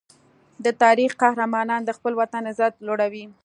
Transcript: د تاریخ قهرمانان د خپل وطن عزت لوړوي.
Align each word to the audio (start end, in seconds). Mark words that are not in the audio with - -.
د 0.65 0.67
تاریخ 0.83 1.11
قهرمانان 1.21 1.81
د 1.85 1.89
خپل 1.97 2.13
وطن 2.21 2.43
عزت 2.51 2.73
لوړوي. 2.87 3.25